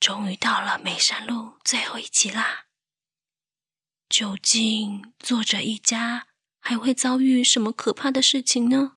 [0.00, 2.68] 终于到了美山路最后一集啦！
[4.08, 8.96] 究竟作者一家还会遭遇什么可怕的事情呢？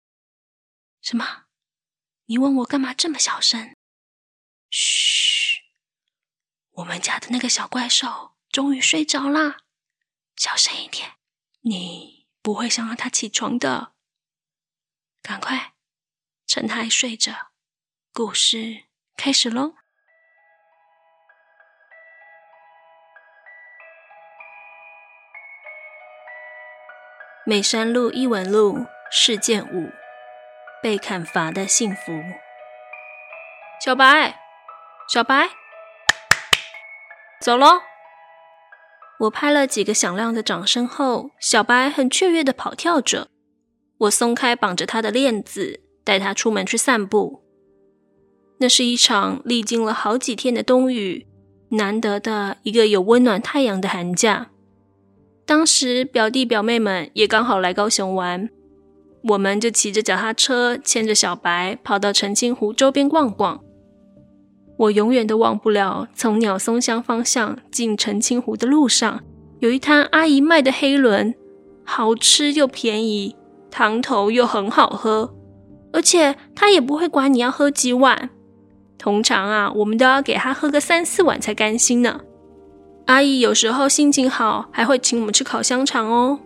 [1.02, 1.44] 什么？
[2.28, 3.76] 你问我干嘛这么小声？
[4.70, 5.64] 嘘，
[6.72, 9.58] 我们家的那个小怪兽终于睡着啦，
[10.38, 11.18] 小声一点，
[11.60, 13.94] 你不会想让他起床的。
[15.22, 15.76] 赶快，
[16.48, 17.52] 趁他还睡着，
[18.14, 18.86] 故事
[19.18, 19.76] 开始喽。
[27.46, 29.90] 美山路一文录事件五：
[30.82, 32.24] 被砍伐的幸福。
[33.84, 34.38] 小白，
[35.10, 35.50] 小白，
[37.42, 37.82] 走喽！
[39.20, 43.28] 我拍了几个响亮的掌声后，小白很雀跃地跑跳着。
[43.98, 47.44] 我松开绑着他的链子，带他出门去散步。
[48.60, 51.28] 那是一场历经了好几天的冬雨，
[51.72, 54.52] 难得的一个有温暖太阳的寒假。
[55.46, 58.50] 当时表弟表妹们也刚好来高雄玩，
[59.30, 63.60] 我们就骑着脚踏车，牵着小白跑到澄清湖周边逛逛。
[64.78, 69.22] 我永远都忘不了从鸟松乡方向进澄清湖的路上，
[69.60, 71.36] 有一摊阿姨卖的黑轮，
[71.84, 73.36] 好吃又便宜，
[73.70, 75.36] 汤头又很好喝，
[75.92, 78.30] 而且她也不会管你要喝几碗，
[78.98, 82.22] 通常啊，我们都要给她喝个三四碗才甘心呢。
[83.06, 86.40] 阿姨有时候心情好，还会请我们吃烤香肠哦。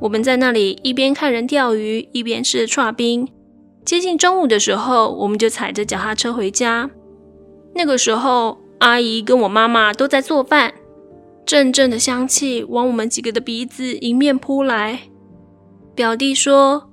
[0.00, 3.28] 我们在那里一边看人钓鱼，一边吃剉冰。
[3.84, 6.90] 接近中午的时候，我们就踩着脚踏车回家。
[7.74, 10.74] 那个时候，阿姨跟我妈妈都在做饭，
[11.44, 15.00] 阵阵的香气往我们几个的鼻子迎面扑来。
[15.94, 16.90] 表弟说：“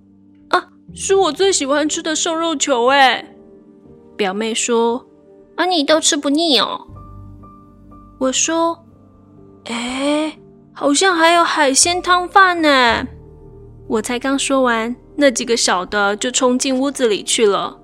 [0.49, 3.35] 啊，是我最喜欢吃的瘦肉球。”哎，
[4.15, 5.05] 表妹说
[5.57, 6.87] ：“啊，你都吃不腻哦。”
[8.23, 8.81] 我说
[9.67, 10.39] ：“哎，
[10.71, 13.05] 好像还有海鲜汤饭呢。”
[13.85, 17.77] 我才刚说完，那几个小的就冲进屋子里去了。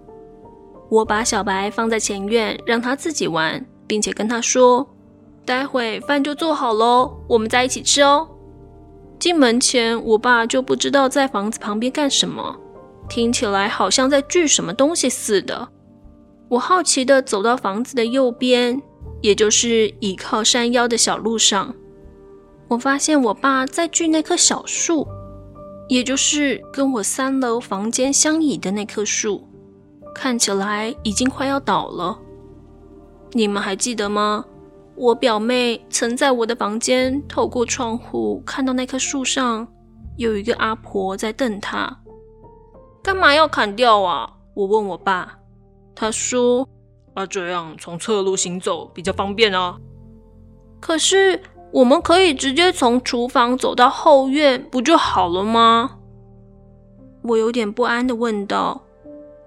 [0.90, 4.88] 我把小白放在前院，让他自己玩，并且跟他说
[5.44, 8.26] ：“待会饭就做好喽，我们在一起吃哦。”
[9.20, 12.56] 进门前，我爸就不知道在房子旁边干什么，
[13.10, 15.68] 听起来好像在锯什么东西似的。
[16.48, 18.82] 我好奇地走到房子的右边。
[19.22, 21.76] 也就是倚靠山腰的小路上，
[22.68, 25.08] 我发现我爸在锯那棵小树，
[25.90, 29.48] 也就是跟我三楼房间相倚的那棵树，
[30.16, 32.18] 看起来已经快要倒了。
[33.34, 34.46] 你们还记得吗？
[34.96, 39.68] 我表妹曾在我的房间透过窗户看到那棵树上
[40.18, 42.00] 有一个阿婆在瞪她。
[43.02, 44.30] 干嘛要砍掉啊？
[44.54, 45.38] 我问我爸，
[45.94, 46.68] 他说。
[47.20, 49.78] 那这样从侧路行走比较方便啊。
[50.80, 51.42] 可是
[51.74, 55.98] 我们可以直接从厨房走到后院，不就好了吗？
[57.24, 58.84] 我有点不安的问道，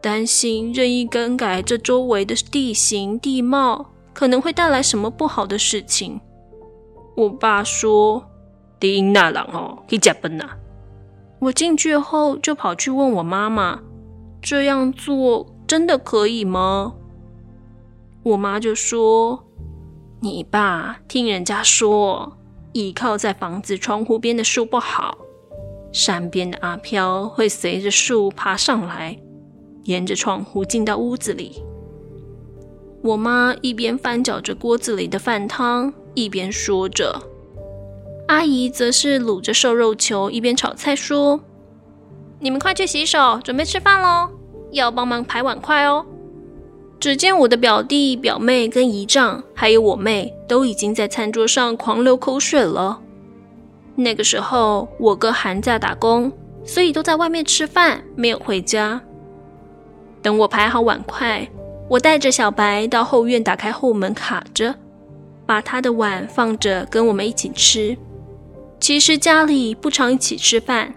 [0.03, 6.21] 担心任意更改这周围的地形地貌可能会带来什么不好的事情。
[7.16, 8.22] 我爸说
[8.78, 10.50] ：“丁英那郎哦，可以加班呐。”
[11.41, 13.81] 我进去后就跑去问我妈妈
[14.43, 16.97] ：“这样做真的可以吗？”
[18.25, 19.49] 我妈就说
[20.22, 22.38] ：“你爸听人家说，
[22.72, 25.19] 倚靠在房子窗户边的树不好，
[25.93, 29.19] 山边的阿飘会随着树爬上来，
[29.84, 31.62] 沿着窗户进到屋子里。”
[33.03, 37.21] 我妈一边翻搅着锅子里的饭汤，一边说着；
[38.28, 41.41] 阿姨则是卤着瘦肉球，一边炒菜说
[42.38, 44.31] ：“你们快去洗手，准备吃饭喽，
[44.71, 46.06] 要帮忙排碗筷哦。”
[47.03, 53.01] 只见我的表弟、表妹跟姨丈，还有我妹，都已经在餐桌上狂流口水了。
[53.97, 56.31] 那个时候，我哥寒假打工，
[56.65, 59.01] 所以都在外面吃饭，没有回家。
[60.23, 61.45] 等我排好碗筷，
[61.89, 64.73] 我带着小白到后院，打开后门卡着，
[65.44, 67.99] 把他的碗放着，跟我们一起吃。
[68.79, 70.94] 其实家里不常一起吃饭。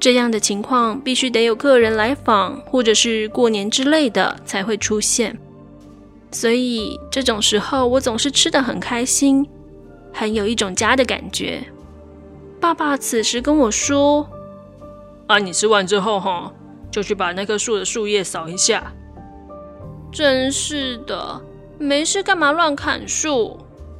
[0.00, 5.38] 这样的情况必须得有客人来访，或者是过年之类的才会出现。
[6.30, 9.48] 所以这种时候，我总是吃得很开心，
[10.12, 11.62] 很有一种家的感觉。
[12.60, 14.28] 爸爸此时跟我说
[15.26, 16.52] ：“啊，你吃完之后哈，
[16.90, 18.92] 就去把那棵树的树叶扫一下。”
[20.12, 21.40] 真是的，
[21.78, 23.58] 没事干嘛乱砍树？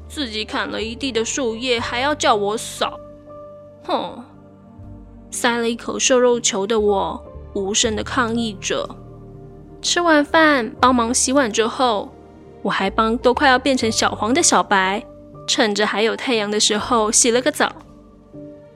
[0.09, 2.99] 自己砍了一地的树叶，还要叫我扫？
[3.85, 4.25] 哼！
[5.39, 7.25] 塞了一口瘦肉球的我，
[7.55, 8.89] 无声的抗议着。
[9.81, 12.13] 吃完饭，帮忙洗碗之后，
[12.61, 15.01] 我还帮都快要变成小黄的小白，
[15.47, 17.73] 趁着还有太阳的时候洗了个澡。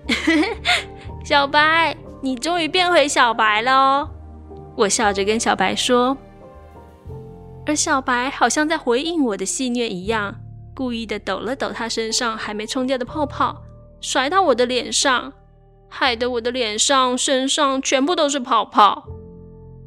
[1.27, 4.09] 小白，你终于变回小白了，
[4.77, 6.17] 我笑着跟小白说。
[7.67, 10.37] 而小白好像在回应我的戏谑一样，
[10.77, 13.63] 故意的抖了抖他身上还没冲掉的泡泡，
[14.01, 15.33] 甩到我的脸上，
[15.95, 19.07] 害得我的脸上、身上全部都是泡泡。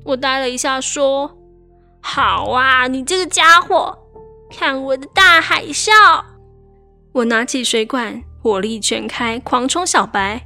[0.03, 1.35] 我呆了一下，说
[1.99, 3.97] ：“好啊，你这个家伙，
[4.51, 5.91] 看我的大海啸！”
[7.11, 10.45] 我拿起水管，火力全开，狂冲小白。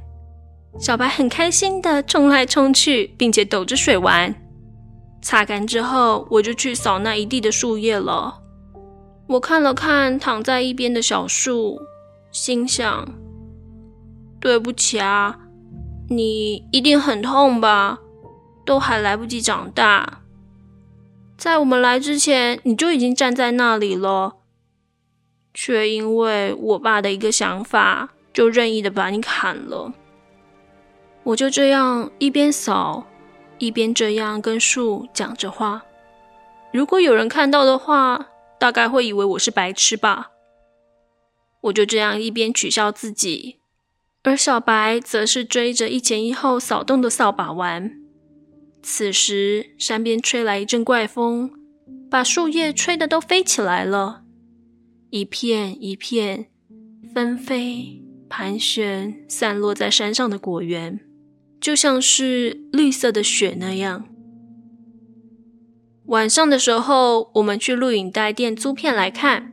[0.78, 4.34] 小白很开心的冲来冲去，并且抖着水玩。
[5.20, 8.40] 擦干之后，我就去扫那一地的树叶了。
[9.28, 11.78] 我看了看躺在一边的小树，
[12.32, 13.06] 心想：
[14.40, 15.38] 对不起啊，
[16.12, 18.00] 你一定很痛吧？
[18.66, 20.22] 都还来不及长大，
[21.38, 24.38] 在我们来之前，你就已经站在那里了，
[25.54, 29.94] 却因为我爸的一个想法，就任意的把你砍了。
[31.22, 33.06] 我就这样一边扫。
[33.58, 35.82] 一边这样跟树讲着话，
[36.72, 38.28] 如果有人看到的话，
[38.58, 40.30] 大概会以为我是白痴吧。
[41.60, 43.59] 我就这样一边取笑自己，
[44.22, 47.92] 而小白则是追着一前一后扫动的扫把玩。
[48.82, 51.50] 此时，山边吹来一阵怪风，
[52.10, 54.22] 把树叶吹得都飞起来了，
[55.10, 56.46] 一片一片
[57.14, 61.00] 纷飞、盘旋，散落在山上的果园。
[61.60, 64.06] 就像是绿色的雪那样。
[66.06, 69.49] 晚上的时候，我们去录影带店租片来看。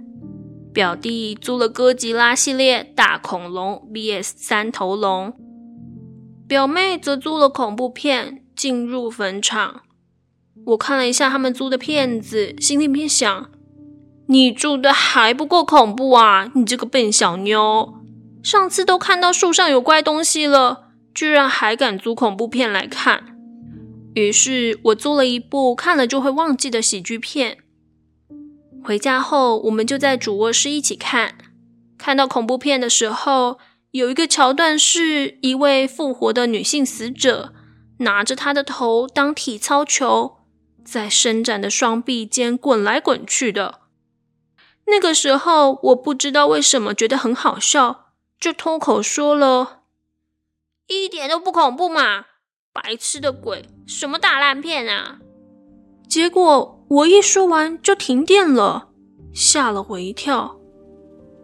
[0.77, 5.33] 表弟租了哥吉拉系列大恐龙 vs 三头龙，
[6.47, 9.81] 表妹则租了恐怖片进入坟场。
[10.67, 13.49] 我看了一下他们租的片子，心里面想：
[14.27, 16.51] 你住的还不够恐怖啊！
[16.53, 17.95] 你这个笨小妞，
[18.43, 20.89] 上次都看到树上有怪东西了。
[21.11, 23.35] 居然还敢租恐怖片来看，
[24.13, 27.57] 于是我租了一部看了就会忘记的喜剧片。
[28.87, 31.35] 回家后，我们就在主卧室一起看。
[31.97, 33.59] 看到恐怖片的时候，
[33.91, 37.53] 有一个桥段是一位复活的女性死者，
[37.97, 40.37] 拿着她的头当体操球，
[40.85, 43.81] 在伸展的双臂间滚来滚去的。
[44.85, 49.81] 那个时候，我不知道为什么觉得很好笑，就脱口说了。
[50.87, 52.27] 一点都不恐怖嘛！
[52.71, 55.19] 白痴的鬼，什么大烂片啊！
[56.07, 58.89] 结果我一说完就停电了，
[59.33, 60.57] 吓了我一跳。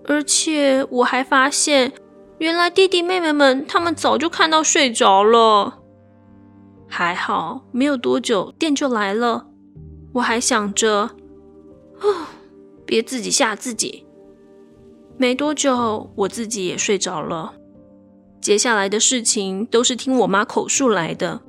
[0.06, 1.94] 而且我还发现，
[2.38, 5.80] 原来弟弟妹妹们他们早就看到睡着了。
[6.88, 9.48] 还好没有多久电就来了，
[10.14, 11.10] 我还想着，
[12.02, 12.28] 哦，
[12.86, 14.06] 别自己吓自己。
[15.18, 17.54] 没多久，我自己也睡着了。
[18.42, 21.42] 接下来的事情都是听我妈口述来的。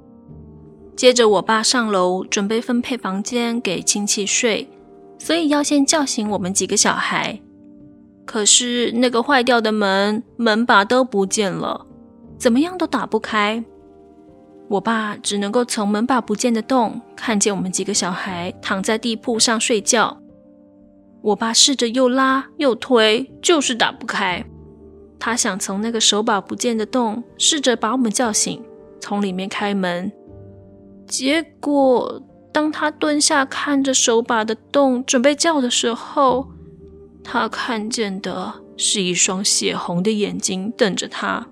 [0.96, 4.69] 接着，我爸上楼准备分配房间给亲戚睡，
[5.19, 7.41] 所以要先叫醒我们几个小孩。
[8.25, 11.87] 可是那个坏掉的门，门把都不见了，
[12.38, 13.64] 怎么样都打不开。
[14.69, 20.17] 我爸只能够从门把不见的洞看见我们几个小孩躺在地铺上睡觉。
[21.20, 24.44] 我爸试着又拉又推，就是打不开。
[25.19, 28.63] 他想从那个手把不见的洞试着把我们叫醒，
[29.01, 30.10] 从里面开门。
[31.06, 36.49] 结果，当他蹲下看着手把的洞准备叫的时候，
[37.23, 41.46] 他看见的是一双血红的眼睛瞪着他。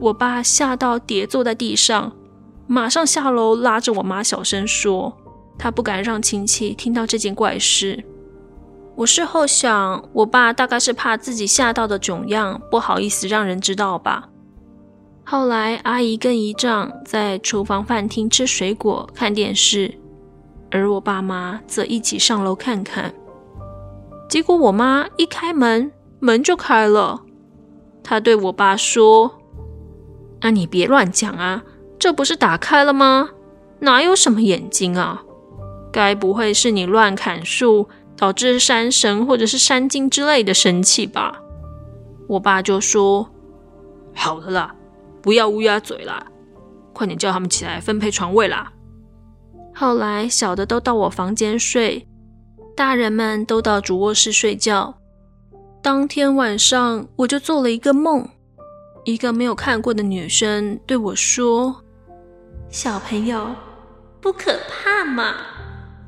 [0.00, 2.12] 我爸吓到跌坐在地上，
[2.66, 5.16] 马上下楼拉着我妈小声说
[5.58, 8.02] ：“他不敢让亲戚听到这件怪事。”
[8.96, 14.28] 我事后想，我爸大概是怕自己吓到的囧样，不好意思让人知道吧。
[15.24, 19.94] 后来，阿姨跟姨丈在厨房饭厅吃水果、看电视，
[20.70, 23.14] 而我爸妈则一起上楼看看。
[24.28, 27.22] 结果，我妈一开门，门就开了。
[28.02, 29.30] 她对我爸说
[30.40, 31.62] ：“啊，你别乱讲啊，
[31.98, 33.30] 这不是打开了吗？
[33.80, 35.22] 哪有什么眼睛啊？
[35.92, 41.40] 该不会是你乱砍树？”导致山神或者是山精之类的生气吧？
[42.28, 43.28] 我爸就说
[44.14, 44.76] ：“好的啦，
[45.22, 46.26] 不要乌鸦嘴啦，
[46.92, 48.72] 快点叫他们起来分配床位啦。”
[49.74, 52.06] 后来小的都到我房间睡，
[52.76, 54.94] 大人们都到主卧室睡觉。
[55.82, 58.28] 当天晚上我就做了一个梦，
[59.04, 61.82] 一个没有看过的女生对我说
[62.68, 63.54] ：“小朋友，
[64.20, 65.34] 不可怕嘛。”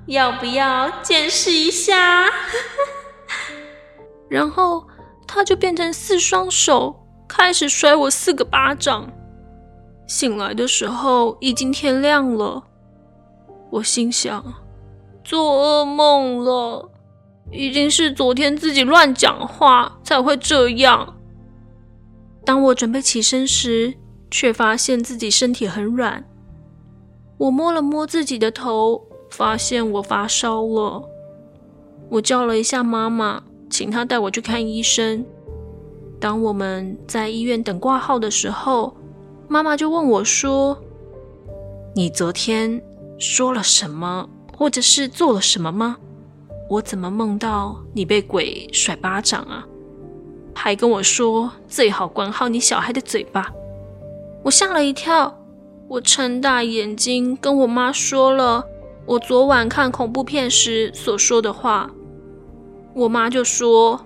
[0.06, 2.26] 要不要见识一下？”
[4.28, 4.86] 然后
[5.26, 7.03] 他就变成四双手，
[7.36, 9.12] 开始甩我四个巴掌。
[10.06, 12.62] 醒来的时候已经天亮了，
[13.70, 14.54] 我心想：
[15.24, 16.88] 做噩梦了，
[17.50, 21.16] 一定是昨天自己乱讲话才会这样。
[22.44, 23.94] 当我准备起身时，
[24.30, 26.24] 却发现自己身体很软。
[27.36, 31.02] 我摸了摸自己的头，发现我发烧了。
[32.10, 35.26] 我叫了一下妈妈，请她带我去看医生。
[36.24, 38.96] 当我们在医院等挂号的时候，
[39.46, 40.74] 妈妈就问我说
[41.94, 42.82] ：“你昨天
[43.18, 44.26] 说了什么，
[44.56, 45.98] 或者是做了什么吗？
[46.70, 49.66] 我怎么梦到你被鬼甩巴掌啊？
[50.54, 53.52] 还跟我说最好管好你小孩的嘴巴。”
[54.42, 55.38] 我吓了一跳，
[55.88, 58.64] 我睁大眼睛跟我妈说了
[59.04, 61.90] 我昨晚看恐怖片时所说的话。
[62.94, 64.00] 我妈就说：“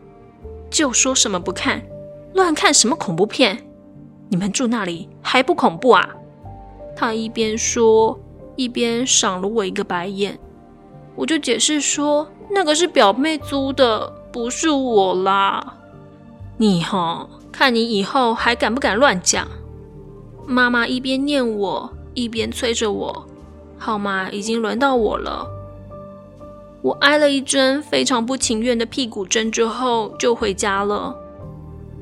[0.68, 1.80] 就说什么不看，
[2.38, 3.64] 乱看什么恐怖片？”
[4.30, 6.08] 你们住那里还不恐怖啊？
[6.94, 8.18] 他一边说，
[8.56, 10.38] 一边赏了我一个白眼。
[11.16, 15.78] 我就解释说，那个是表妹租的，不是我啦。
[16.58, 19.48] 你哈，看你以后还敢不敢乱讲？
[20.46, 23.26] 妈妈一边念我，一边催着我。
[23.78, 25.46] 号码已经轮到我了。
[26.82, 31.16] 我挨了一针非常不情愿的屁股针之后，就回家了。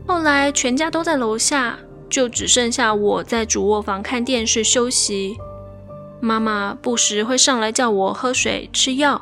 [0.06, 1.78] 后来全家都在楼下。
[2.08, 5.36] 就只剩下我在主卧房看电视休息，
[6.20, 9.20] 妈妈不时会上来叫我喝水、吃药。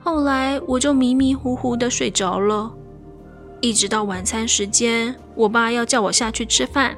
[0.00, 2.72] 后来我就迷迷糊糊的睡着了，
[3.60, 6.96] 一直到晚餐时间，我爸要叫我下去吃饭。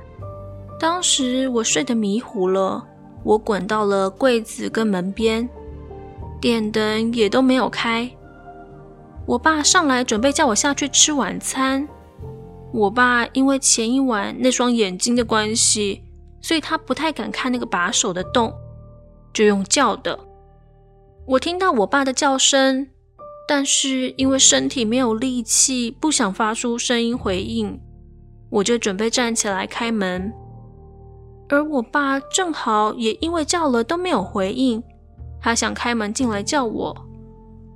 [0.78, 2.86] 当时我睡得迷糊了，
[3.24, 5.48] 我滚到了柜子跟门边，
[6.40, 8.08] 电灯也都没有开。
[9.26, 11.88] 我爸上来准备叫我下去吃晚餐。
[12.72, 16.02] 我爸因为前一晚那双眼睛的关系，
[16.42, 18.52] 所以他不太敢看那个把手的洞，
[19.32, 20.18] 就用叫的。
[21.26, 22.88] 我听到我爸的叫声，
[23.48, 27.80] 但是因为身体没有力气，不想发出声音回应，
[28.50, 30.32] 我就准备站起来开门。
[31.48, 34.82] 而我爸正好也因为叫了都没有回应，
[35.40, 36.96] 他想开门进来叫我，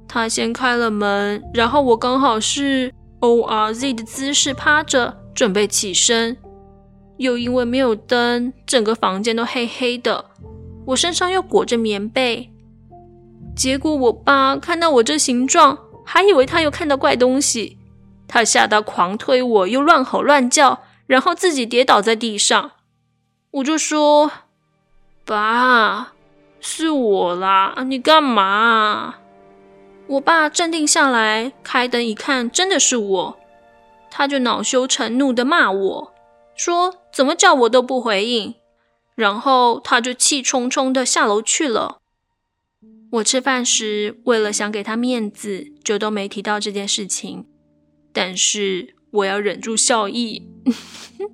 [0.07, 2.93] 他先开了门，然后我刚好是。
[3.21, 6.37] O R Z 的姿势趴着，准备起身，
[7.19, 10.25] 又因为没有灯，整个房间都黑黑的。
[10.87, 12.51] 我身上又裹着棉被，
[13.55, 17.79] 结果我爸看到我这形状，还以为他又看到怪东西，
[18.27, 22.73] 他吓到狂推我，又乱吼乱叫，然后自己跌倒在地上。
[23.51, 24.31] 我就说
[25.27, 26.13] ：“爸，
[26.61, 29.17] 是我啦，你干嘛？”
[30.11, 33.39] 我爸镇定下来，开灯一看，真的是我，
[34.11, 36.15] 他就恼羞成怒地骂我，
[36.57, 38.57] 说怎么叫我都不回应，
[39.15, 41.99] 然后他就气冲冲地下楼去了。
[43.13, 47.47] 我吃饭时，为了想给他面子，就都没提到这件事情，
[48.13, 50.49] 但是我要忍住笑意。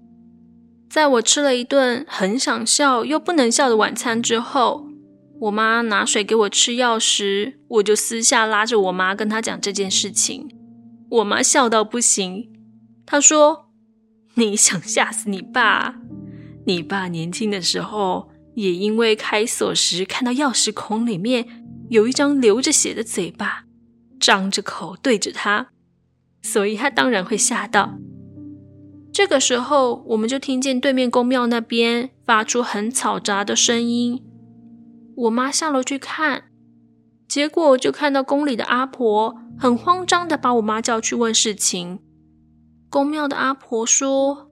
[0.91, 4.86] 在我吃了一顿很想笑又不能笑的晚餐之后。
[5.39, 10.49] 我妈拿水给我吃药时，我就私下拉着我妈跟她讲这件事情。
[11.11, 12.51] 我妈笑到不行，
[13.05, 13.71] 她说
[14.35, 15.97] ：“你想吓死你爸？
[16.65, 21.47] 你爸年轻的时候也因为开锁时看到钥匙孔里面
[21.91, 23.67] 有一张流着血的嘴巴，
[24.19, 25.69] 张着口对着他，
[26.43, 27.99] 所以他当然会吓到。”
[29.13, 34.23] 这个时候，我们就听见对面宫庙那边发出很嘈杂的声音。
[35.17, 36.51] 我妈下楼去看，
[37.27, 42.01] 结果就看到宫里的阿婆很慌张的把我妈叫去问事情。
[42.91, 44.51] 宫庙的阿婆说：“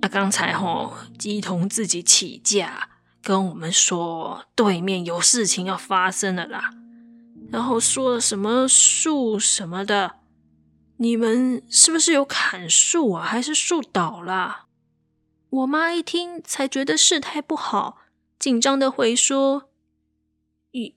[0.00, 2.88] 啊，刚才吼，乩童自己起驾
[3.22, 6.70] 跟我们说，对面有事情要发生了啦，
[7.50, 10.16] 然后说了什么树什么的，
[10.96, 13.24] 你们是不是有砍树啊？
[13.24, 14.64] 还是树倒了？”
[15.50, 17.98] 我妈一听才觉得事态不好。
[18.38, 19.65] 紧张的回说：“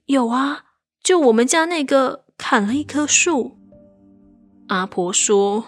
[0.06, 0.64] 有啊，
[1.02, 3.56] 就我们家那个砍了一棵树。”
[4.68, 5.64] 阿婆说：“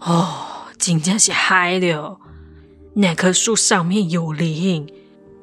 [0.00, 2.20] 哦，真的是害了，
[2.94, 4.88] 那棵树上面有灵，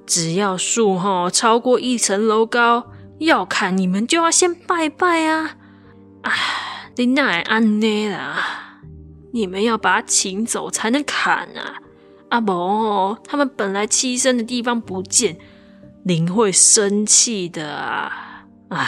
[0.06, 2.88] 只要树哈超过一层楼高，
[3.20, 5.58] 要砍你们就要先拜拜啊！
[6.24, 6.32] 啊，
[6.96, 8.82] 你哪安呢啦？
[9.34, 11.82] 你们要把它请走才能砍啊！”
[12.30, 15.38] 阿伯，他们本来栖身的地方不见，
[16.04, 18.46] 您会生气的啊！
[18.70, 18.88] 唉，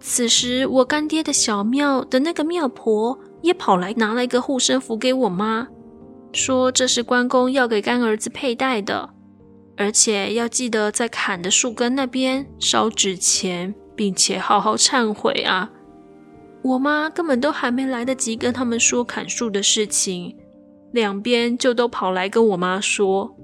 [0.00, 5.68] 此时，我干爹的小庙的那个庙婆也跑来拿了一个护身符给我妈，
[6.32, 9.10] 说这是关公要给干儿子佩戴的，
[9.76, 15.70] 而且要记得在砍的树根那边烧纸钱，并且好好忏悔啊。
[16.62, 20.36] 我妈根本都还没来得及跟他们说砍树的事情，
[20.90, 23.36] 两边就都跑来跟我妈说，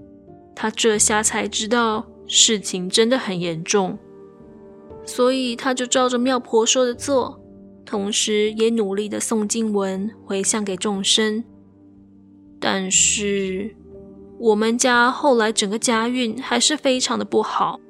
[0.55, 3.99] 他这下才知道事情真的很严重。
[5.05, 7.41] 所以他就照着庙婆说的做，
[7.85, 11.43] 同时也努力的诵经文回向给众生。
[12.61, 13.75] 但是
[14.39, 17.81] 我们家后来整个家运还是非常的不好，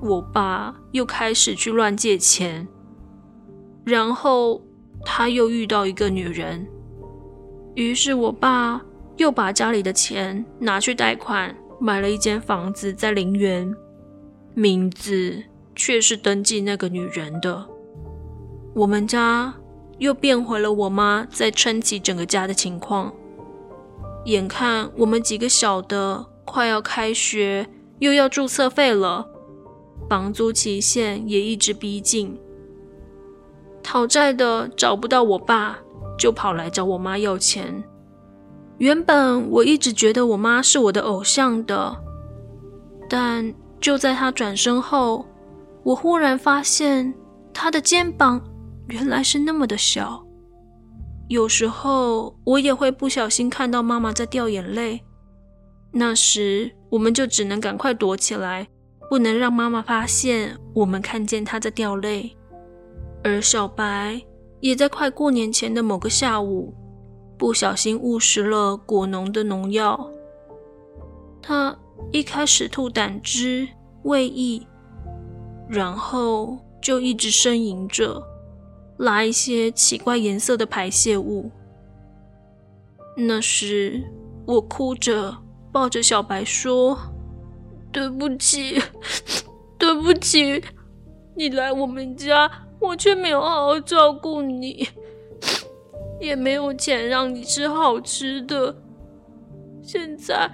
[0.00, 2.66] 我爸又开始去乱借钱，
[3.84, 4.62] 然后
[5.04, 6.66] 他又遇到一个女人，
[7.74, 8.80] 于是我爸
[9.16, 13.74] 又把家里的钱拿去贷款，买了一间房子在林园，
[14.54, 15.42] 名字。
[15.78, 17.66] 却是登记那个女人的，
[18.74, 19.52] 我们家
[19.98, 23.12] 又变回了我妈在撑起整个家的情况。
[24.24, 27.68] 眼看我们几个小的快要开学，
[27.98, 29.28] 又要注册费了，
[30.08, 32.40] 房租期限也一直逼近，
[33.82, 35.78] 讨债的找不到我爸，
[36.18, 37.84] 就跑来找我妈要钱。
[38.78, 41.96] 原本我一直觉得我妈是我的偶像的，
[43.08, 45.24] 但就在她转身后。
[45.82, 47.14] 我忽然发现，
[47.54, 48.42] 她的肩膀
[48.88, 50.20] 原来是那么的小。
[51.28, 55.00] 有时候我也会不小心看到妈妈在掉眼泪，
[55.92, 58.66] 那时我们就只能赶快躲起来，
[59.08, 62.36] 不能让妈妈发现我们看见她在掉泪。
[63.22, 64.20] 而小白
[64.60, 66.74] 也在快过年前的某个下午，
[67.38, 70.10] 不小心误食了果农的农药。
[71.42, 71.76] 他
[72.12, 73.68] 一开始吐胆汁、
[74.02, 74.66] 胃液。
[75.68, 78.22] 然后就一直呻吟着，
[78.98, 81.50] 拉一些奇怪颜色的排泄物。
[83.16, 84.04] 那时
[84.46, 85.36] 我哭着
[85.72, 86.96] 抱着小白说
[87.90, 88.80] ：“对不起，
[89.76, 90.62] 对不起，
[91.34, 94.88] 你来我们家，我却没有好好照顾你，
[96.20, 98.76] 也没有钱让你吃好吃的。
[99.82, 100.50] 现在……”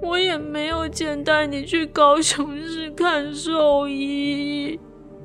[0.00, 4.78] 我也没有钱带你去高雄市看兽医。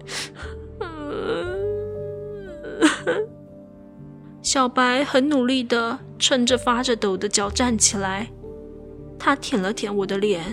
[4.41, 8.31] 小白很努力的撑着发着抖的脚站起来，
[9.19, 10.43] 他舔了舔我的脸，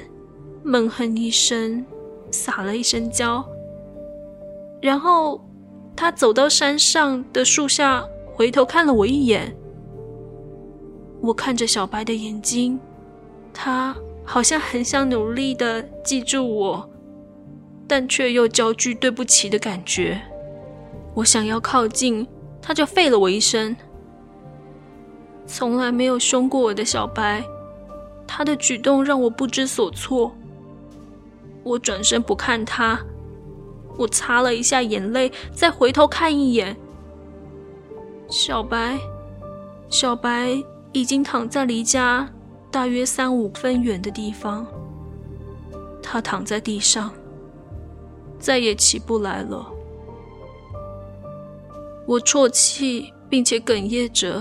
[0.62, 1.86] 闷哼一声，
[2.30, 3.42] 撒了一声娇，
[4.82, 5.42] 然后
[5.96, 8.04] 他走到山上的树下，
[8.40, 9.54] 回头看了我一眼。
[11.20, 12.80] 我看着小白的眼睛，
[13.52, 13.94] 他。
[14.24, 16.90] 好像很想努力的记住我，
[17.86, 20.18] 但却又焦距对不起的感觉。
[21.14, 22.26] 我想要靠近，
[22.62, 23.76] 他就废了我一声。
[25.46, 27.44] 从来没有凶过我的小白，
[28.26, 30.32] 他的举动让我不知所措。
[31.62, 33.00] 我转身不看他，
[33.98, 36.74] 我擦了一下眼泪，再回头看一眼。
[38.30, 38.96] 小白，
[39.88, 40.56] 小白
[40.92, 42.28] 已经躺在离家。
[42.70, 44.64] 大约三五分远的地方，
[46.00, 47.10] 他躺在地上，
[48.38, 49.66] 再也起不来了。
[52.06, 54.40] 我啜泣，并且哽咽着，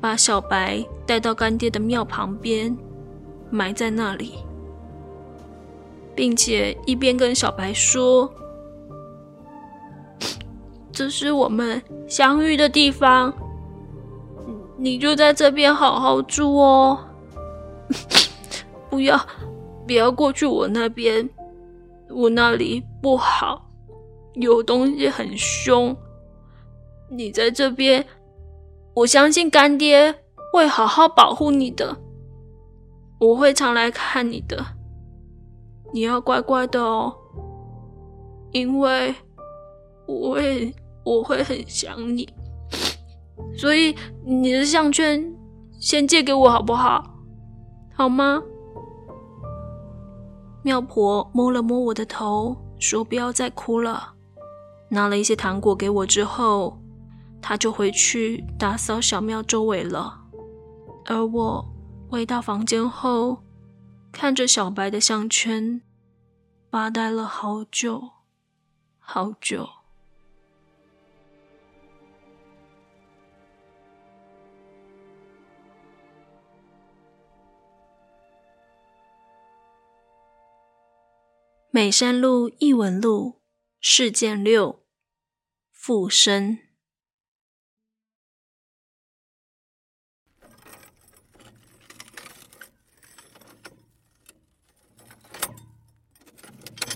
[0.00, 2.76] 把小白带到干爹的庙旁边，
[3.50, 4.34] 埋在那里，
[6.14, 8.32] 并且一边跟小白说
[10.94, 13.34] ：“这是我们相遇的地方，
[14.78, 16.98] 你就在这边好好住哦。
[18.88, 19.20] ”不要，
[19.86, 21.28] 不要过去我那边，
[22.10, 23.68] 我那里不好，
[24.34, 25.94] 有东西很凶。
[27.10, 28.06] 你在这边，
[28.94, 30.14] 我相信干爹
[30.52, 31.96] 会好好保护你的，
[33.18, 34.64] 我会常来看你的，
[35.92, 37.12] 你要乖乖的哦，
[38.52, 39.12] 因为
[40.06, 40.72] 我会
[41.04, 42.28] 我会很想你，
[43.56, 45.32] 所以你的项圈
[45.78, 47.14] 先借给我好不好？
[47.94, 48.42] 好吗？
[50.62, 54.14] 庙婆摸了摸我的头，说：“不要再哭了。”
[54.88, 56.80] 拿了一些糖果给我之后，
[57.42, 60.22] 她就回去打扫小庙周围了。
[61.04, 61.64] 而我
[62.08, 63.42] 回到房间后，
[64.10, 65.82] 看着小白的项圈，
[66.70, 68.02] 发呆了好久，
[68.98, 69.68] 好久。
[81.76, 83.40] 美山路异闻录
[83.80, 84.84] 事件六：
[85.72, 86.60] 附身。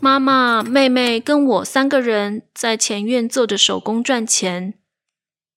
[0.00, 4.74] 妈妈、妹妹跟我三个人在前院做着手工赚钱。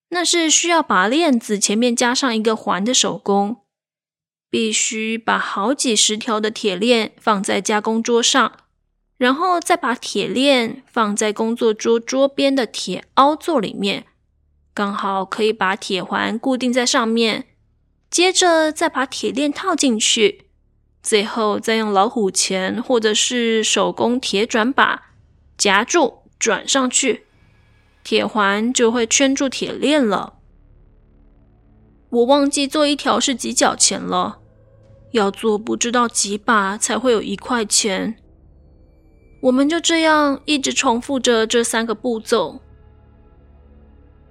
[0.09, 3.67] 那是需要把链子前面加上一个环的手工，
[4.49, 8.69] 必须把好几十条的铁链放在加工桌上，
[9.21, 14.07] 然后再把铁链放在工作桌桌边的铁凹座里面，
[14.73, 17.45] 刚好可以把铁环固定在上面。
[18.09, 20.47] 接着再把铁链套进去。
[21.03, 25.11] 最后再用老虎钳或者是手工铁转把
[25.55, 27.27] 夹住转上去，
[28.03, 30.39] 铁环就会圈住铁链了。
[32.09, 34.39] 我忘记做一条是几角钱了，
[35.11, 38.17] 要做不知道几把才会有一块钱。
[39.41, 42.59] 我们就这样一直重复着这三个步骤。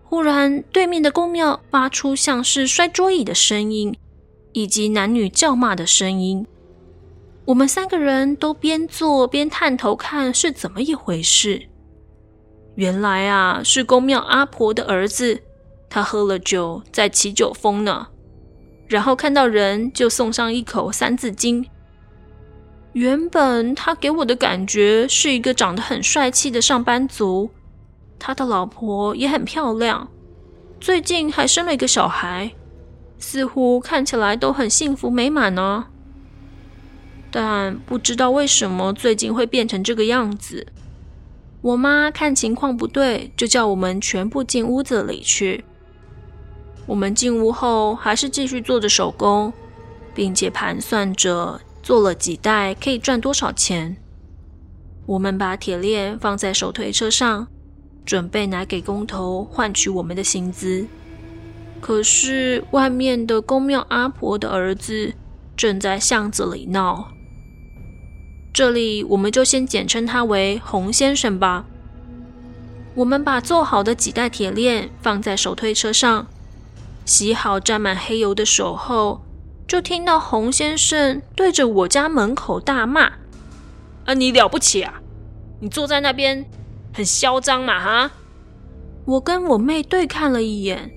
[0.04, 3.96] 忽然，对面的宫庙发出像是摔桌椅的声音，
[4.52, 6.46] 以及男女叫骂的声音。
[7.46, 11.68] 我们三个人都边做边探头看是怎么一回事。
[12.76, 15.42] 原来啊，是宫庙阿婆的儿子，
[15.88, 18.08] 他喝了酒在起酒疯呢。
[18.88, 21.66] 然后看到人就送上一口三字经。
[22.92, 27.50] 原本他给我的感觉是一个长得很帅气的上班族，
[28.18, 30.08] 他的老婆也很漂亮，
[30.80, 32.52] 最近还生了一个小孩，
[33.18, 35.86] 似乎看起来都很幸福美满呢。
[37.30, 40.66] 但不知道为什么最近会变成这个样子。
[41.62, 45.64] 我妈看情况不对，就叫我们全部进屋子里去。
[46.86, 49.52] 我们进屋后，还是继续做着手工，
[50.12, 53.96] 并且盘算着做了几袋可以赚多少钱。
[55.06, 57.48] 我们把铁链放在手推车上，
[58.04, 60.86] 准备拿给工头换取我们的薪资。
[61.80, 65.14] 可是外面的宫庙阿婆的儿子
[65.56, 67.10] 正在巷子里闹。
[68.52, 71.64] 这里我们就先简称他为洪先生吧。
[72.94, 76.26] 我们把做好的几袋铁链放在手推车上，
[77.04, 79.22] 洗好沾满黑油的手后，
[79.70, 83.12] 就听到洪先生对着我家门口大骂
[84.04, 85.00] ：“啊，你了不起啊！
[85.60, 86.44] 你坐在那边
[86.92, 88.10] 很嚣张嘛，哈！”
[89.06, 90.90] 我跟我妹对看了一眼，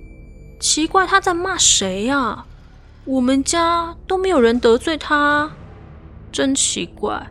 [0.60, 2.46] 奇怪他在骂谁呀？
[3.06, 5.52] 我们家都没有人得罪他，
[6.32, 7.28] 真奇怪。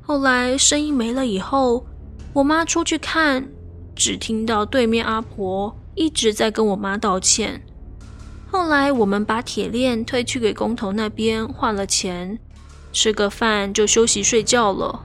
[0.00, 1.84] 后来声音没了以后，
[2.32, 3.48] 我妈出去看，
[3.96, 7.64] 只听到对面阿婆一直在跟我妈道歉。
[8.50, 12.38] 后来我们把铁链推去给工头那边换了钱，
[12.92, 15.04] 吃个饭就休息睡觉了。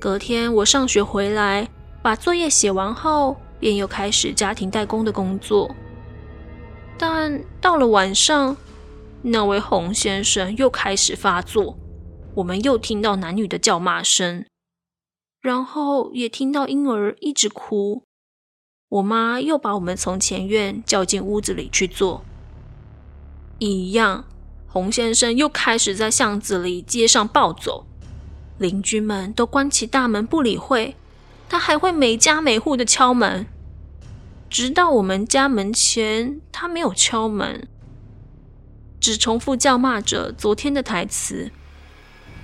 [0.00, 1.68] 隔天我上学回来，
[2.02, 5.74] 把作业写完后，便又开始家庭代工的工作。
[6.98, 8.56] 但到了晚上，
[9.22, 11.78] 那位洪先生又开始发作。
[12.34, 14.44] 我们又听到男女的叫骂声，
[15.40, 18.02] 然后也听到婴儿一直哭。
[18.88, 22.24] 我妈又把我们从前院叫进屋子里去坐。
[23.58, 24.24] 一样，
[24.68, 27.84] 洪先生又开始在巷子里、街上暴走，
[28.58, 30.94] 邻居们都关起大门不理会，
[31.48, 33.46] 他还会每家每户的敲门，
[34.48, 37.66] 直到我们家门前，他没有敲门，
[39.00, 41.50] 只重复叫骂着昨天的台词。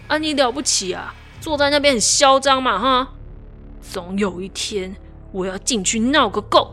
[0.08, 1.14] 啊，你了不起啊！
[1.40, 3.12] 坐在那边很嚣张嘛，哈！
[3.80, 4.96] 总有一天
[5.32, 6.70] 我要进去闹个够。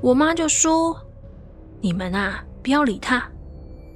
[0.00, 1.00] 我妈就说
[1.80, 3.28] ：“你们啊，不要理他。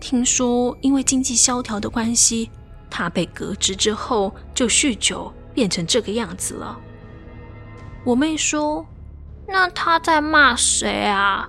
[0.01, 2.51] 听说因为经济萧条的关系，
[2.91, 6.79] 他被革职之后就酗酒，变成这个样子了。”
[8.05, 8.87] 我妹说
[9.49, 11.49] ：“那他在骂谁啊？”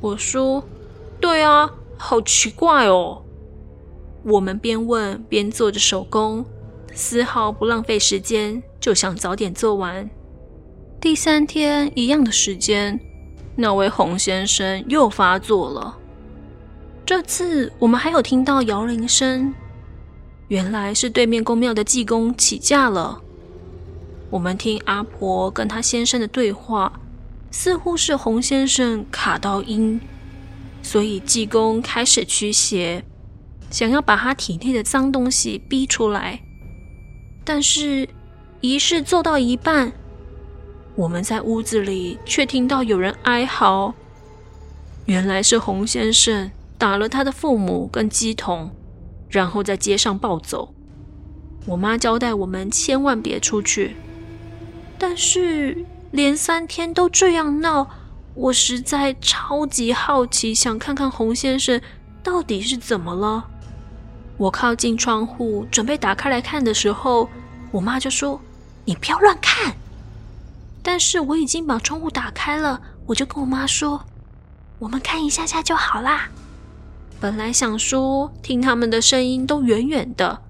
[0.00, 0.62] 我说
[1.20, 3.22] ：“对啊，好奇怪哦。”
[4.22, 6.44] 我们边问边做着手工，
[6.92, 10.08] 丝毫不浪费时间，就想早点做完。
[11.00, 12.98] 第三天一样的时间，
[13.54, 15.96] 那位洪先生又发作了。
[17.04, 19.54] 这次我们还有听到摇铃声，
[20.48, 23.20] 原来是对面宫庙的济公起驾了。
[24.30, 27.00] 我们听阿婆跟他先生的对话，
[27.52, 30.00] 似乎是洪先生卡到阴，
[30.82, 33.04] 所以济公开始驱邪。
[33.70, 36.40] 想要把他体内的脏东西逼出来，
[37.44, 38.08] 但是
[38.60, 39.92] 仪式做到一半，
[40.96, 43.94] 我们在屋子里却听到有人哀嚎。
[45.04, 48.74] 原来是洪先生打了他的父母跟鸡童，
[49.28, 50.74] 然后在街上暴走。
[51.66, 53.94] 我妈交代我们千万别出去，
[54.98, 57.88] 但是连三天都这样闹，
[58.34, 61.80] 我实在超级好奇，想看看洪先生
[62.22, 63.48] 到底是怎么了。
[64.38, 67.28] 我靠近窗户，准备打开来看的时候，
[67.70, 68.40] 我妈就说
[68.84, 69.76] ：“你不要乱看。”
[70.86, 74.04] 但是我已经把窗户打开了，我就跟我妈说
[74.78, 76.28] ：“我们看一下下就好啦。”
[77.18, 80.42] 本来想说听他们的声音都远远的，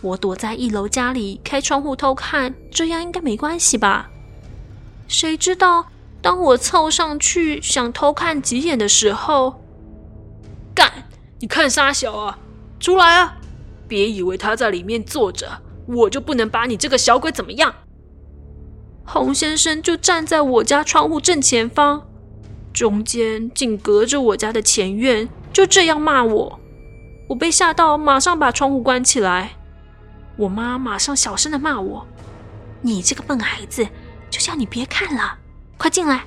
[0.00, 4.08] 我躲在一楼家里开窗户偷看，这样应该没关系吧？
[5.08, 5.84] 谁知道
[6.22, 9.62] 当我凑上去想偷看几眼的时候，
[10.74, 10.90] 干！
[11.40, 12.38] 你看啥小啊？
[12.80, 13.36] 出来啊！
[13.86, 17.74] 别以为他在里面坐着，我就不能把你这个小鬼怎么样？
[19.04, 22.06] 洪先生就站在我家窗户正前方，
[22.72, 26.60] 中间竟隔着我家的前院，就这样骂我。
[27.28, 29.56] 我被吓到，马上把窗户关起来。
[30.36, 32.06] 我妈马上小声的骂我
[32.82, 33.86] ：“你这个笨孩子，
[34.30, 35.38] 就叫你别看了，
[35.76, 36.24] 快进来。”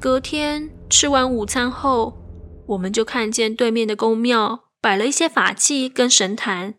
[0.00, 2.18] 隔天吃完午餐后，
[2.66, 4.64] 我们就看见对面的宫庙。
[4.82, 6.76] 摆了一些法器跟神坛，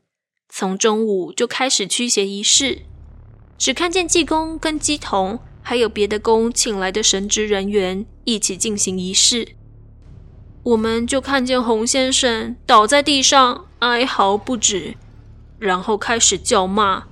[0.49, 2.79] 从中午就开始驱邪仪式。
[3.61, 9.49] 只看见济公跟鸡童，还有别的宫请来的神职人员一起进行仪式。
[10.63, 14.95] 我们就看见洪先生倒在地上哀嚎不止，
[15.59, 17.03] 然后开始叫骂，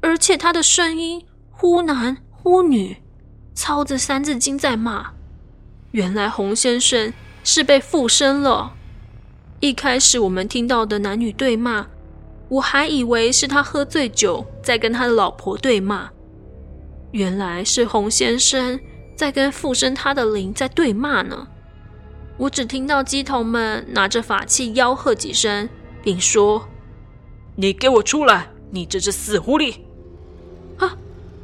[0.00, 2.96] 而且他的声音忽男忽女，
[3.54, 5.12] 操着三字经在骂。
[5.90, 8.72] 原来洪先生是被附身了。
[9.60, 11.88] 一开始我们听到的男女对骂，
[12.54, 16.10] 我还以为是他喝醉酒在跟他的老婆对骂，
[17.10, 18.78] 原来是洪先生
[19.16, 21.48] 在跟附身他的灵在对骂呢。
[22.36, 25.68] 我只听到鸡童们拿着法器吆喝几声，
[26.00, 26.68] 并说
[27.56, 28.50] ：“你给我出来！
[28.70, 29.78] 你这只死狐狸！”
[30.78, 30.96] 啊，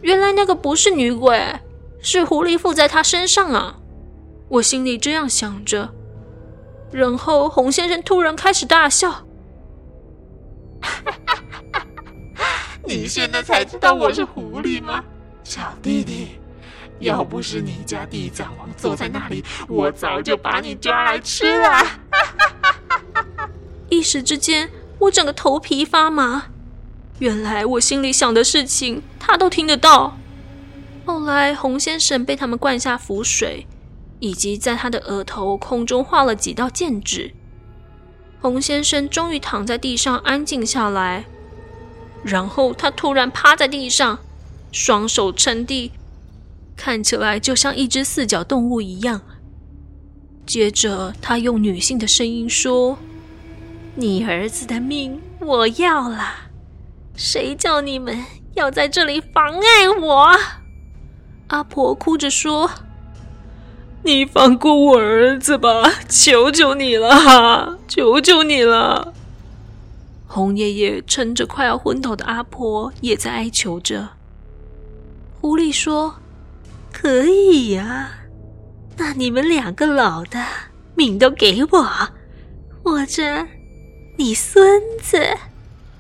[0.03, 1.59] 原来那个不是女鬼，
[2.01, 3.81] 是狐狸附在他身上啊！
[4.49, 5.93] 我心里这样想着。
[6.93, 9.27] 然后洪先生突然开始大笑，
[12.85, 15.05] 你现在才知道我是狐狸吗，
[15.45, 16.29] 小弟弟？
[16.99, 21.87] 要不是你家地藏王坐在那里，我早就把你抓来吃了。
[23.89, 26.47] 一时之间，我整个头皮发麻。
[27.19, 30.19] 原来我心里想的事情，他都听得到。
[31.05, 33.67] 后来洪先生被他们灌下符水。
[34.23, 37.33] 以及在他的额头空中画了几道剑指，
[38.41, 41.27] 洪先生终于躺在地上安静下来，
[42.25, 44.19] 然后他突然趴在地上，
[44.73, 45.93] 双手撑地，
[46.75, 49.21] 看起来就像一只四脚动物一样。
[50.47, 52.99] 接着他用女性的声音说
[53.95, 56.49] ：“你儿子的命我要了，
[57.15, 58.25] 谁叫你们
[58.55, 60.37] 要在这里妨碍我？”
[61.49, 62.71] 阿婆哭着说。
[64.03, 69.13] 你放过我儿子吧，求求你了，求求你了！
[70.27, 74.11] 红爷爷撑着快要昏倒的阿婆，也在哀求着。
[75.41, 76.17] 狐狸说
[76.93, 78.11] ：“可以呀，
[78.97, 80.45] 那你们两个老的
[80.95, 82.09] 命都给我，
[82.85, 83.47] 我这
[84.17, 85.37] 你孙子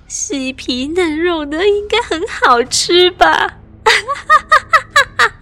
[0.06, 3.26] 细皮嫩肉的，应该很好吃吧？”
[3.84, 4.78] 哈，哈哈哈
[5.16, 5.34] 哈哈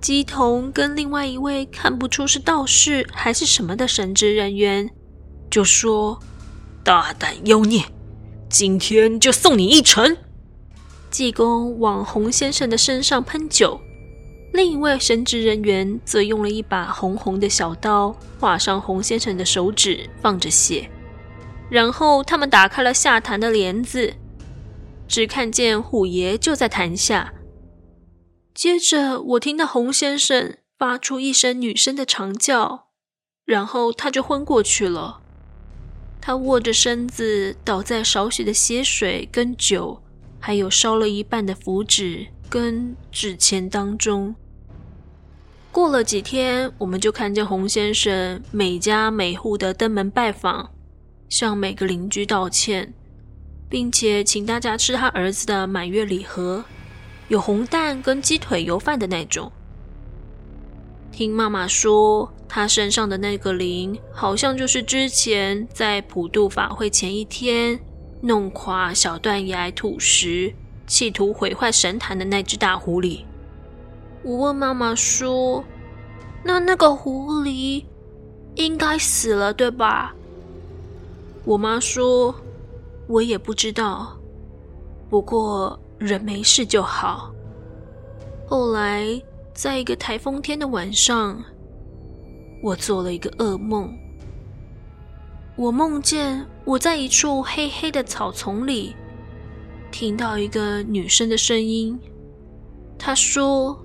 [0.00, 4.90] 姬童跟另外一位看不出是道士还是什么的神职人员，
[5.50, 6.18] 就说
[6.82, 7.84] ：“大胆妖孽，
[8.48, 10.16] 今天就送你一程。”
[11.10, 13.78] 济公往洪先生的身上喷酒，
[14.54, 20.88] 另一位神职人员则用了一把红红的小刀划伤洪先生的手指，放着血。
[21.68, 24.14] 然后他们打开了下坛的帘子，
[25.06, 27.34] 只看见虎爷就在坛下。
[28.52, 32.88] 接着，我听到洪先生发出一声女生的长叫，
[33.44, 35.20] 然后他就昏过去了。
[36.20, 40.02] 他握着身子倒在少许的血水跟酒，
[40.38, 44.34] 还有烧了一半的符纸跟纸钱当中。
[45.72, 50.70] 过了几天，我们就看见洪先生每家每户的登门拜访，
[51.28, 52.92] 向每个邻居道歉，
[53.68, 56.64] 并且请大家吃他儿子的满月礼盒。
[57.30, 59.52] 有红蛋跟鸡腿油饭的那种。
[61.12, 67.78] 听妈妈说，她身上的那个灵，好像就是之前在普渡法会前一天
[68.20, 70.52] 弄垮小断崖土石，
[70.88, 73.20] 企图毁坏神坛的那只大狐狸。
[74.24, 75.64] 我问妈妈说
[76.42, 77.84] ：“那那个狐狸
[78.56, 80.12] 应该死了，对吧？”
[81.46, 82.34] 我妈说
[83.06, 84.18] ：“我也不知道，
[85.08, 87.30] 不过。”人没事就好。
[88.48, 89.06] 后来，
[89.52, 91.44] 在一个台风天的晚上，
[92.62, 93.94] 我做了一个噩梦。
[95.56, 98.96] 我梦见我在一处黑黑的草丛里，
[99.92, 102.00] 听到一个女生的声音。
[102.98, 103.78] 她说：“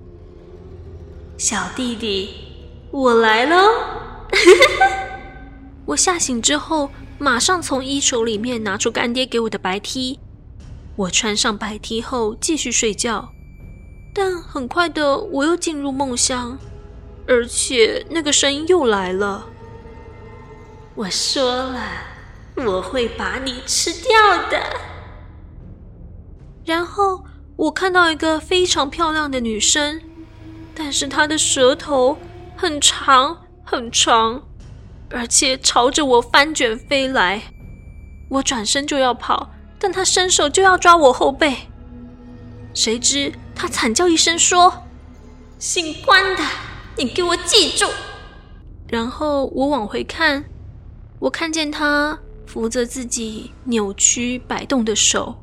[1.36, 2.30] 小弟弟，
[2.90, 3.56] 我来喽！”
[5.84, 10.18] 我吓醒之后，马上从衣橱里面拿出干爹给我的白 T。
[10.96, 13.32] 我穿上白 T 后，继续睡觉。
[14.14, 16.58] 但很快的，我又进入梦乡，
[17.28, 19.46] 而且那个声音又来了。
[20.94, 21.82] 我说了，
[22.56, 24.58] 我会把你吃掉的。
[26.64, 27.24] 然后
[27.56, 30.00] 我看到一个非常漂亮的女生，
[30.74, 32.16] 但是她的舌头
[32.56, 34.42] 很长很长。
[35.10, 37.42] 而且朝着我翻卷飞来，
[38.30, 41.56] 我转身就要跑，但他伸手就要抓我后背。
[42.74, 44.84] 谁知他惨叫一声说
[45.58, 46.42] ：“姓关的，
[46.96, 47.86] 你给我记住！”
[48.88, 50.44] 然后我往回看，
[51.18, 55.36] 我看见他扶着自己扭曲摆动的手，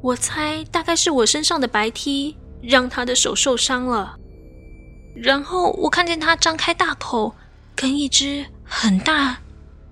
[0.00, 4.16] 我猜大概是我身上的白 T 让他的手受伤了。
[5.14, 7.34] 然后我看见他张开大口，
[7.76, 8.46] 跟一只。
[8.66, 9.40] 很大、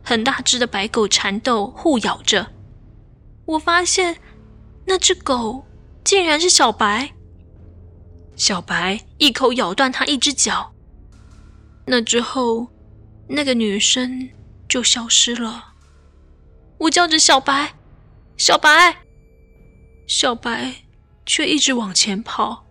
[0.03, 2.52] 很大只的白狗缠斗互咬着，
[3.45, 4.19] 我发现
[4.87, 5.65] 那只狗
[6.05, 7.13] 竟然是小白。
[8.37, 10.73] 小白一口咬断它一只脚。
[11.87, 12.69] 那之后，
[13.29, 14.31] 那个女生
[14.69, 15.75] 就消失了。
[16.79, 17.75] 我叫着小白，
[18.37, 18.97] 小白，
[20.07, 20.75] 小白，
[21.27, 22.65] 却一直往前跑，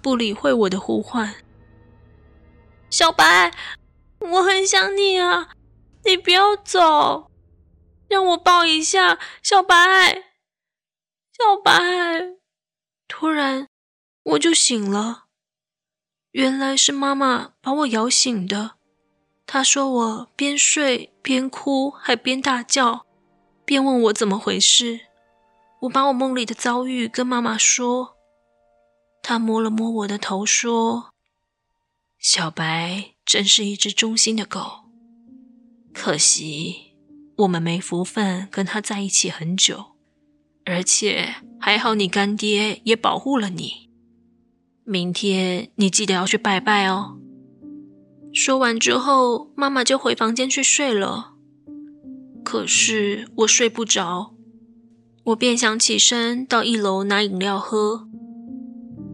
[0.00, 1.34] 不理会我的呼唤。
[2.90, 3.52] 小白。
[4.20, 5.50] 我很想你啊！
[6.06, 7.30] 你不要走，
[8.08, 9.76] 让我抱一下，小白，
[11.32, 11.72] 小白。
[13.08, 13.68] 突然，
[14.22, 15.24] 我就醒了。
[16.32, 18.72] 原来是妈妈把我摇醒的。
[19.46, 23.06] 她说我边睡边哭，还边大叫，
[23.64, 25.00] 边问我怎么回事。
[25.82, 28.16] 我把我梦里的遭遇跟妈妈说。
[29.22, 31.12] 她摸了摸我的头，说
[32.18, 34.84] ：“小白。”真是一只忠心的狗，
[35.94, 36.93] 可惜
[37.36, 39.86] 我们没福分跟他在一起很久，
[40.64, 43.90] 而且还好你干爹也保护了你。
[44.84, 47.18] 明天你记得要去拜拜哦。
[48.32, 51.34] 说完之后，妈妈就回房间去睡了。
[52.44, 54.34] 可是我睡不着，
[55.24, 58.08] 我便想起身到一楼拿饮料喝，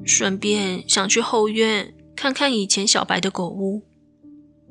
[0.05, 3.83] 顺便想去后院看看以前小白的狗屋。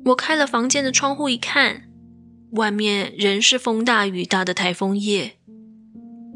[0.06, 1.89] 我开了房间的窗户一看，
[2.52, 5.38] 外面仍是风大雨大的台风夜。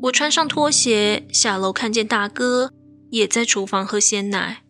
[0.03, 2.72] 我穿上拖鞋下楼，看见大哥
[3.11, 4.62] 也在厨房喝鲜奶。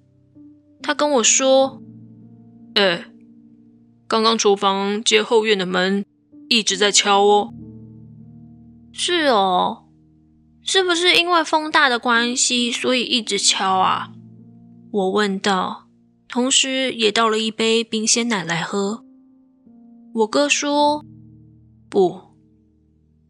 [0.82, 1.82] 他跟我说
[2.74, 3.06] ：“哎，
[4.06, 6.04] 刚刚厨房接后院的门
[6.48, 7.52] 一直在敲哦。
[8.92, 9.84] ”“是哦，
[10.62, 14.10] 是不是因为风大的关系，所以一直敲啊？”
[14.92, 15.82] 我问道。
[16.26, 19.04] 同时也倒了一杯冰鲜奶来喝。
[20.14, 21.04] 我哥说
[21.94, 22.20] ：“不，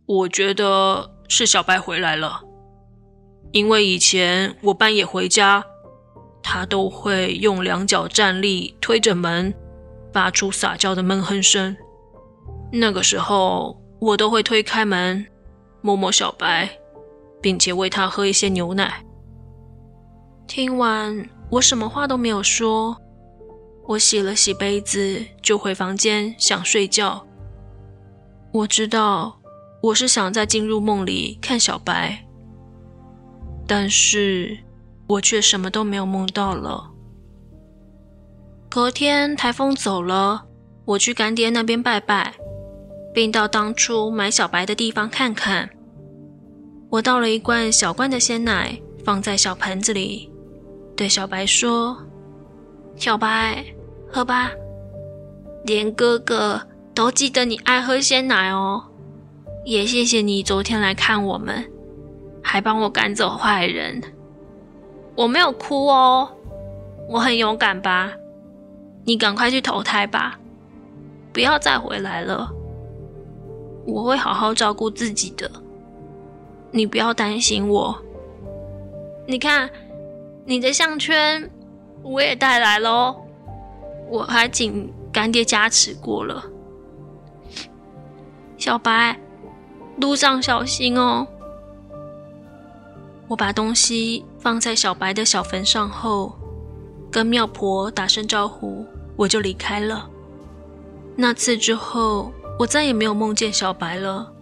[0.07, 2.41] 我觉得是小白回来了，
[3.53, 5.63] 因为以前我半夜回家，
[6.43, 9.53] 他都会用两脚站立，推着门，
[10.15, 11.77] 发出撒娇的闷哼声。
[12.73, 15.27] 那个时候，我都会推开门，
[15.83, 16.67] 摸摸小白，
[17.43, 19.05] 并且喂他喝一些牛奶。”
[20.49, 21.29] 听完。
[21.51, 22.97] 我什么话都没有说，
[23.87, 27.27] 我洗了洗杯子，就回房间想睡觉。
[28.55, 29.41] 我知道
[29.83, 32.25] 我是想再进入梦里看小白，
[33.67, 34.57] 但是
[35.09, 36.93] 我却什么都没有梦到了。
[38.71, 40.47] 隔天台风走了，
[40.85, 42.33] 我去干爹那边拜拜，
[43.13, 45.69] 并到当初买小白的地方看看。
[46.91, 50.31] 我倒了一罐小罐的鲜奶，放在小盆子里。
[50.95, 51.97] 对小白说
[52.95, 53.65] ：“小白，
[54.09, 54.53] 喝吧，
[55.65, 56.61] 连哥哥
[56.95, 58.85] 都记得你爱喝鲜奶哦。
[59.65, 61.65] 也谢谢你昨天来看我们，
[62.43, 64.03] 还帮我赶走坏人。
[65.17, 66.29] 我没有哭哦，
[67.09, 68.13] 我很勇敢吧？
[69.05, 70.39] 你赶快去投胎吧，
[71.33, 72.51] 不要再回来了。
[73.87, 75.51] 我会好好照顾自己的，
[76.71, 77.97] 你不要担心我。
[79.27, 79.69] 你看。”
[80.47, 81.51] 你的项圈
[82.03, 83.17] 我也带来喽，
[84.11, 86.45] 我还请干爹加持过了。
[88.65, 89.15] 小白，
[89.99, 91.27] 路上小心哦。
[93.29, 96.35] 我把东西放在小白的小坟上后，
[97.11, 98.87] 跟庙婆打声招呼，
[99.17, 100.09] 我就离开了。
[101.15, 104.33] 那次之后，我再也没有梦见小白了。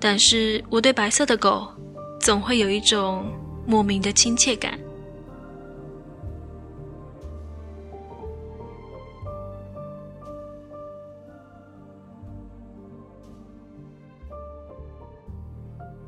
[0.00, 1.68] 但是我对白色的狗，
[2.18, 3.26] 总会有一种
[3.64, 4.76] 莫名的亲切感。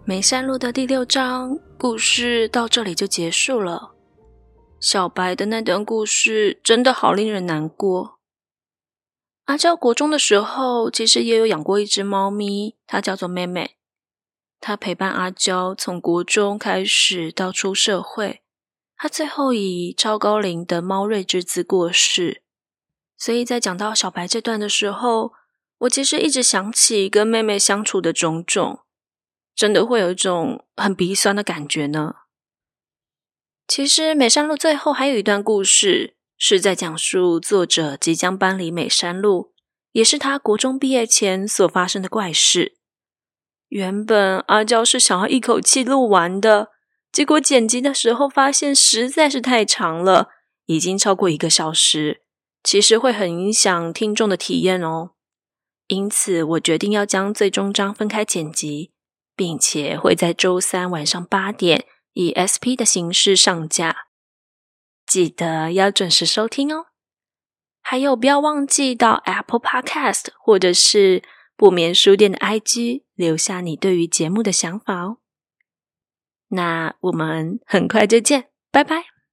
[0.09, 3.95] 梅山路的第六章故事到这里就结束了。
[4.81, 8.19] 小白的那段故事真的好令人难过。
[9.45, 13.77] 阿娇国中的时候，其实也有养过一只猫咪，它叫做妹妹。
[14.59, 18.41] 它陪伴阿娇从国中开始到出社会，
[18.97, 22.41] 它最后以超高龄的猫瑞之姿过世。
[23.19, 25.33] 所以在讲到小白这段的时候，
[25.81, 28.81] 我其实一直想起跟妹妹相处的种种，
[29.59, 32.15] 真的会有一种很鼻酸的感觉呢。
[33.67, 36.15] 其实美山路最后还有一段故事。
[36.41, 39.53] 是在讲述作者即将搬离美山路，
[39.91, 42.77] 也是他国中毕业前所发生的怪事。
[43.71, 46.69] 原本阿娇是想要一口气录完的，
[47.11, 50.29] 结果剪辑的时候发现实在是太长了，
[50.67, 52.23] 已经超过一个小时，
[52.63, 55.11] 其实会很影响听众的体验哦。
[55.89, 58.93] 因此，我决定要将最终章分开剪辑，
[59.39, 61.85] 并且会在周三晚上八点
[62.15, 64.09] 以 SP 的形式上架。
[65.07, 66.87] 记得要准时收听哦，
[67.81, 71.23] 还有不要忘记到 Apple Podcast 或者是
[71.57, 75.19] 不眠书店的 IG 留下你对于节目的想法哦。
[76.49, 79.18] 那我们很快就见，拜拜。